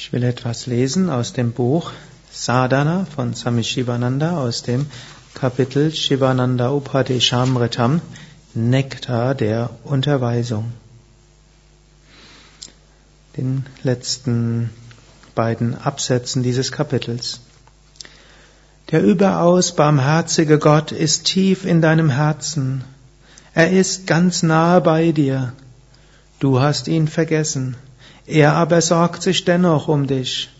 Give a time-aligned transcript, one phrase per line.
[0.00, 1.90] Ich will etwas lesen aus dem Buch
[2.30, 4.86] Sadhana von Swami Shivananda aus dem
[5.34, 8.00] Kapitel Shivananda Upadeshamritam
[8.54, 10.72] Nektar der Unterweisung.
[13.36, 14.70] Den letzten
[15.34, 17.40] beiden Absätzen dieses Kapitels.
[18.92, 22.84] Der überaus barmherzige Gott ist tief in deinem Herzen.
[23.52, 25.54] Er ist ganz nahe bei dir.
[26.38, 27.76] Du hast ihn vergessen.
[28.26, 30.50] Er aber sorgt sich dennoch um dich.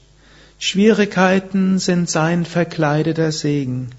[0.58, 3.90] Schwierigkeiten sind sein verkleideter Segen.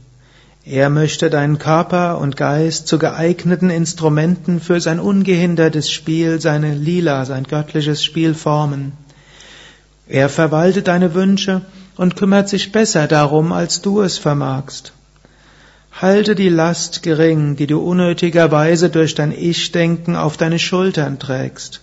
[0.66, 7.26] Er möchte deinen Körper und Geist zu geeigneten Instrumenten für sein ungehindertes Spiel, seine Lila,
[7.26, 8.92] sein göttliches Spiel formen.
[10.08, 11.62] Er verwaltet deine Wünsche
[11.96, 14.94] und kümmert sich besser darum, als du es vermagst.
[15.92, 21.82] Halte die Last gering, die du unnötigerweise durch dein Ich-Denken auf deine Schultern trägst.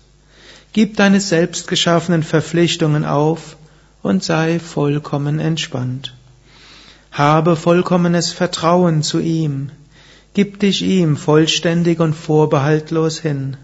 [0.77, 3.57] Gib deine selbstgeschaffenen Verpflichtungen auf
[4.03, 6.13] und sei vollkommen entspannt.
[7.10, 9.71] Habe vollkommenes Vertrauen zu ihm.
[10.35, 13.57] Gib dich ihm vollständig und vorbehaltlos hin.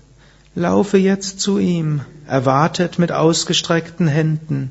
[0.55, 4.71] Laufe jetzt zu ihm, erwartet mit ausgestreckten Händen,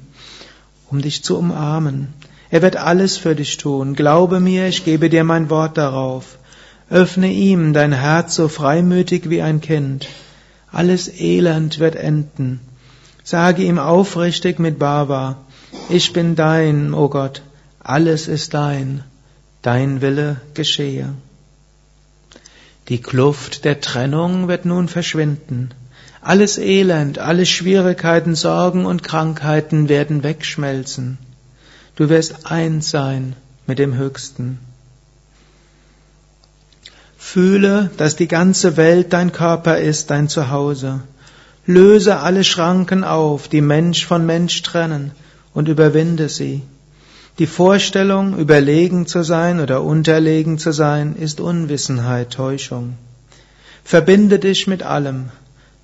[0.90, 2.08] um dich zu umarmen.
[2.50, 3.94] Er wird alles für dich tun.
[3.94, 6.40] Glaube mir, ich gebe dir mein Wort darauf.
[6.90, 10.08] Öffne ihm dein Herz so freimütig wie ein Kind.
[10.72, 12.60] Alles Elend wird enden.
[13.24, 15.38] Sage ihm aufrichtig mit Baba,
[15.90, 17.42] ich bin dein, o oh Gott,
[17.80, 19.04] alles ist dein,
[19.62, 21.14] dein Wille geschehe.
[22.90, 25.70] Die Kluft der Trennung wird nun verschwinden.
[26.22, 31.18] Alles Elend, alle Schwierigkeiten, Sorgen und Krankheiten werden wegschmelzen.
[31.96, 33.36] Du wirst eins sein
[33.68, 34.60] mit dem Höchsten.
[37.24, 41.00] Fühle, dass die ganze Welt dein Körper ist, dein Zuhause.
[41.66, 45.12] Löse alle Schranken auf, die Mensch von Mensch trennen,
[45.54, 46.62] und überwinde sie.
[47.40, 52.98] Die Vorstellung, überlegen zu sein oder unterlegen zu sein, ist Unwissenheit, Täuschung.
[53.86, 55.30] Verbinde dich mit allem.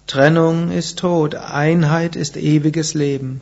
[0.08, 3.42] Trennung ist Tod, Einheit ist ewiges Leben.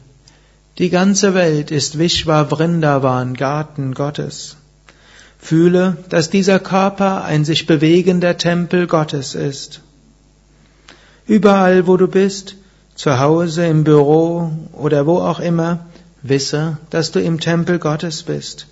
[0.77, 4.57] Die ganze Welt ist Vishwa Vrindavan, Garten Gottes.
[5.45, 9.81] Fühle, dass dieser Körper ein sich bewegender Tempel Gottes ist.
[11.27, 12.55] Überall, wo du bist,
[12.95, 15.85] zu Hause, im Büro oder wo auch immer,
[16.23, 18.65] wisse, dass du im Tempel Gottes bist.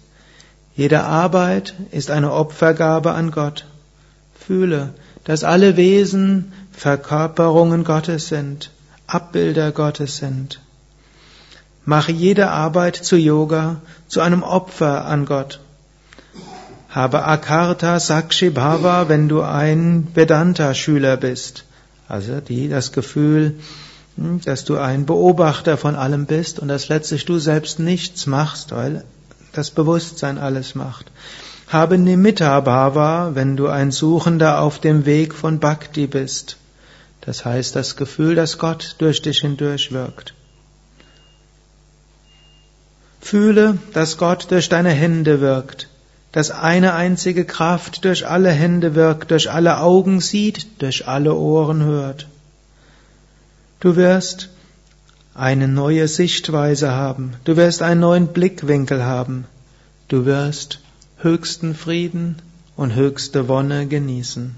[0.76, 3.68] Jede Arbeit ist eine Opfergabe an Gott.
[4.34, 4.96] Fühle,
[5.26, 8.72] dass alle Wesen Verkörperungen Gottes sind,
[9.06, 10.60] Abbilder Gottes sind.
[11.86, 13.76] Mache jede Arbeit zu Yoga
[14.08, 15.60] zu einem Opfer an Gott.
[16.94, 21.64] Habe Akarta Sakshi Bhava, wenn du ein Vedanta-Schüler bist.
[22.08, 23.56] Also die, das Gefühl,
[24.16, 28.74] hm, dass du ein Beobachter von allem bist und dass letztlich du selbst nichts machst,
[28.74, 29.04] weil
[29.54, 31.10] das Bewusstsein alles macht.
[31.68, 36.58] Habe Nimitta Bhava, wenn du ein Suchender auf dem Weg von Bhakti bist.
[37.22, 40.36] Das heißt das Gefühl, dass Gott durch dich hindurch wirkt.
[43.20, 45.88] Fühle, dass Gott durch deine Hände wirkt
[46.34, 51.84] dass eine einzige Kraft durch alle Hände wirkt, durch alle Augen sieht, durch alle Ohren
[51.84, 52.28] hört.
[53.80, 54.50] Du wirst
[55.36, 59.46] eine neue Sichtweise haben, du wirst einen neuen Blickwinkel haben,
[60.08, 60.80] du wirst
[61.18, 62.42] höchsten Frieden
[62.76, 64.56] und höchste Wonne genießen.